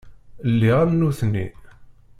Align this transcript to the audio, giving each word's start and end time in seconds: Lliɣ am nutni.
Lliɣ 0.51 0.77
am 0.83 0.91
nutni. 0.99 1.45